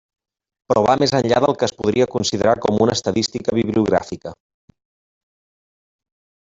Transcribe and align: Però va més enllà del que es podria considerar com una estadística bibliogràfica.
Però 0.71 0.81
va 0.85 0.95
més 1.01 1.11
enllà 1.17 1.41
del 1.45 1.53
que 1.59 1.67
es 1.67 1.75
podria 1.81 2.07
considerar 2.15 2.55
com 2.65 2.81
una 2.87 2.97
estadística 2.99 3.59
bibliogràfica. 3.61 4.35